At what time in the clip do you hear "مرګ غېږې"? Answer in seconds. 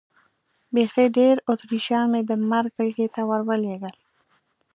2.51-3.07